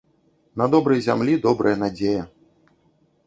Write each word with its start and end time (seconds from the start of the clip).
На 0.61 0.65
добрай 0.73 1.03
зямлі 1.07 1.33
добрая 1.45 1.73
надзея 1.83 2.23